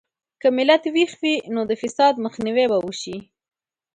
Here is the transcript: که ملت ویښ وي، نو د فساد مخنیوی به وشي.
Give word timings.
که 0.41 0.47
ملت 0.57 0.83
ویښ 0.93 1.11
وي، 1.21 1.35
نو 1.53 1.61
د 1.69 1.71
فساد 1.81 2.13
مخنیوی 2.25 2.65
به 2.71 2.77
وشي. 2.85 3.17